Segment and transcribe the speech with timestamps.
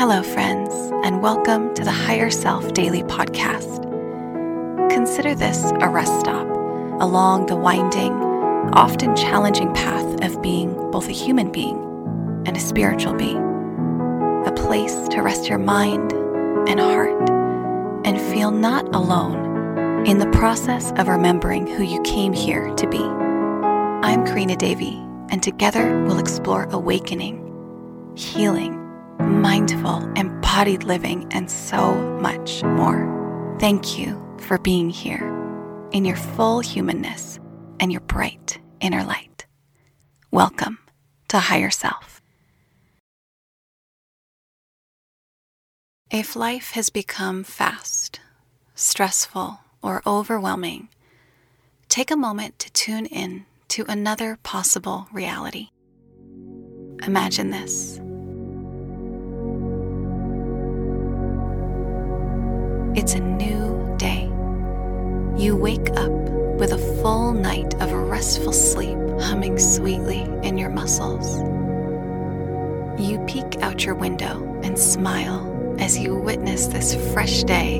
[0.00, 0.72] Hello, friends,
[1.04, 3.82] and welcome to the Higher Self Daily Podcast.
[4.90, 6.46] Consider this a rest stop
[7.02, 8.14] along the winding,
[8.72, 11.76] often challenging path of being both a human being
[12.46, 13.42] and a spiritual being.
[14.46, 16.14] A place to rest your mind
[16.66, 17.28] and heart
[18.06, 23.02] and feel not alone in the process of remembering who you came here to be.
[23.04, 24.96] I'm Karina Davy,
[25.28, 28.79] and together we'll explore awakening, healing,
[29.20, 33.56] mindful, embodied living, and so much more.
[33.58, 35.28] Thank you for being here
[35.92, 37.38] in your full humanness
[37.78, 39.46] and your bright inner light.
[40.30, 40.78] Welcome
[41.28, 42.20] to Higher Self.
[46.10, 48.20] If life has become fast,
[48.74, 50.88] stressful, or overwhelming,
[51.88, 55.68] take a moment to tune in to another possible reality.
[57.02, 58.00] Imagine this.
[62.96, 64.24] It's a new day.
[65.36, 71.40] You wake up with a full night of restful sleep humming sweetly in your muscles.
[73.00, 77.78] You peek out your window and smile as you witness this fresh day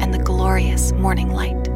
[0.00, 1.68] and the glorious morning light.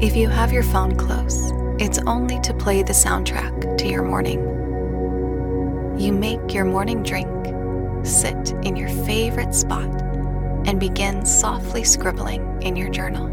[0.00, 1.50] If you have your phone close,
[1.80, 4.38] it's only to play the soundtrack to your morning.
[5.98, 7.28] You make your morning drink,
[8.06, 9.90] sit in your favorite spot,
[10.66, 13.28] and begin softly scribbling in your journal.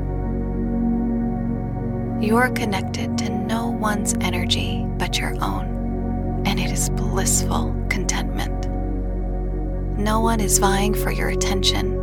[2.21, 8.67] You're connected to no one's energy but your own, and it is blissful contentment.
[9.97, 11.93] No one is vying for your attention,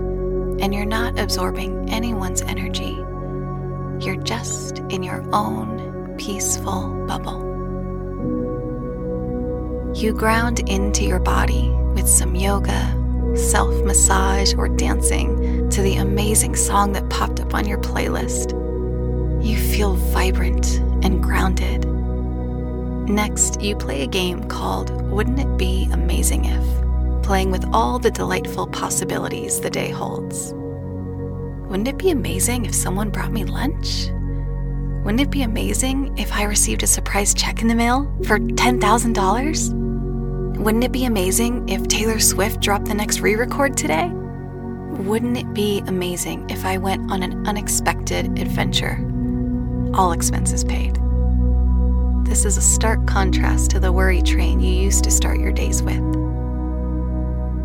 [0.61, 2.97] and you're not absorbing anyone's energy.
[4.05, 7.47] You're just in your own peaceful bubble.
[9.95, 12.98] You ground into your body with some yoga,
[13.39, 18.53] self massage, or dancing to the amazing song that popped up on your playlist.
[19.45, 21.87] You feel vibrant and grounded.
[23.09, 27.23] Next, you play a game called Wouldn't It Be Amazing If?
[27.23, 30.53] Playing with all the delightful possibilities the day holds.
[31.69, 34.09] Wouldn't it be amazing if someone brought me lunch?
[35.05, 39.88] Wouldn't it be amazing if I received a surprise check in the mail for $10,000?
[40.59, 44.09] Wouldn't it be amazing if Taylor Swift dropped the next re record today?
[44.09, 48.99] Wouldn't it be amazing if I went on an unexpected adventure?
[49.95, 50.97] All expenses paid.
[52.27, 55.81] This is a stark contrast to the worry train you used to start your days
[55.81, 56.03] with.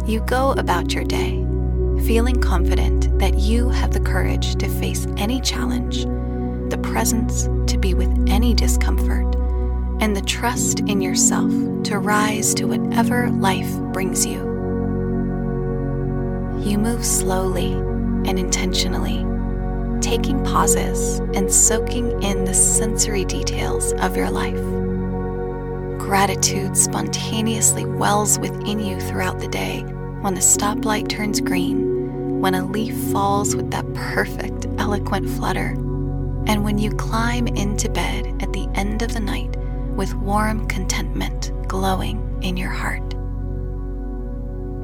[0.07, 1.43] You go about your day
[2.05, 6.03] feeling confident that you have the courage to face any challenge,
[6.69, 9.32] the presence to be with any discomfort,
[9.99, 11.51] and the trust in yourself
[11.83, 14.39] to rise to whatever life brings you.
[16.59, 19.25] You move slowly and intentionally,
[20.01, 24.61] taking pauses and soaking in the sensory details of your life.
[25.99, 29.81] Gratitude spontaneously wells within you throughout the day
[30.21, 35.71] when the stoplight turns green, when a leaf falls with that perfect, eloquent flutter,
[36.47, 39.55] and when you climb into bed at the end of the night
[39.95, 43.03] with warm contentment glowing in your heart.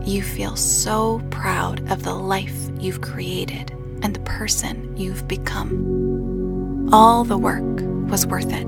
[0.07, 3.71] You feel so proud of the life you've created
[4.01, 6.89] and the person you've become.
[6.93, 7.63] All the work
[8.09, 8.67] was worth it.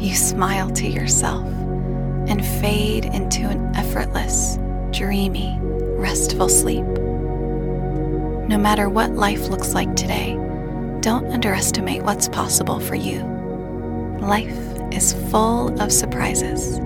[0.00, 1.46] You smile to yourself
[2.28, 4.58] and fade into an effortless,
[4.92, 6.84] dreamy, restful sleep.
[8.48, 10.34] No matter what life looks like today,
[11.00, 13.20] don't underestimate what's possible for you.
[14.20, 16.80] Life is full of surprises.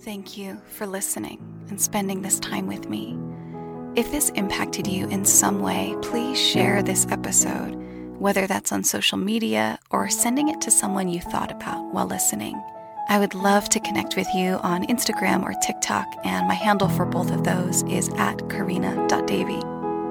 [0.00, 3.18] Thank you for listening and spending this time with me.
[3.96, 7.74] If this impacted you in some way, please share this episode,
[8.18, 12.60] whether that's on social media or sending it to someone you thought about while listening.
[13.08, 17.04] I would love to connect with you on Instagram or TikTok, and my handle for
[17.04, 19.62] both of those is at karina.davy.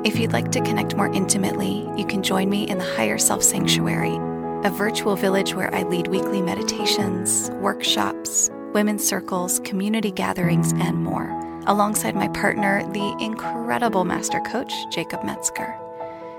[0.07, 3.41] If you'd like to connect more intimately, you can join me in the Higher Self
[3.41, 4.15] Sanctuary,
[4.63, 11.31] a virtual village where I lead weekly meditations, workshops, women's circles, community gatherings, and more,
[11.67, 15.77] alongside my partner, the incredible master coach, Jacob Metzger.